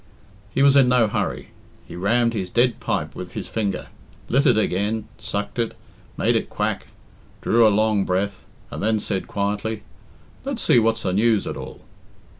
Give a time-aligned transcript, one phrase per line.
[0.51, 1.49] He was in no hurry.
[1.87, 3.89] He rammed his dead pipe with his finger,
[4.29, 5.77] lit it again, sucked it,
[6.17, 6.87] made it quack,
[7.41, 9.83] drew a long breath, and then said quietly,
[10.43, 11.81] "Let's see what's her news at all."